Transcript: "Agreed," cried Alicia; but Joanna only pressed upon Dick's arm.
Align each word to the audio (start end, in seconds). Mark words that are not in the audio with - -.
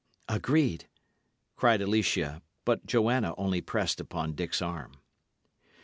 "Agreed," 0.27 0.87
cried 1.55 1.79
Alicia; 1.79 2.41
but 2.65 2.87
Joanna 2.87 3.35
only 3.37 3.61
pressed 3.61 3.99
upon 3.99 4.33
Dick's 4.33 4.59
arm. 4.59 4.93